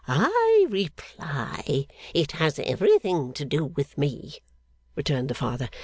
'I 0.07 0.65
reply 0.67 1.85
it 2.15 2.31
has 2.31 2.57
everything 2.57 3.33
to 3.33 3.45
do 3.45 3.65
with 3.65 3.99
me,' 3.99 4.39
returned 4.95 5.29
the 5.29 5.35
Father. 5.35 5.69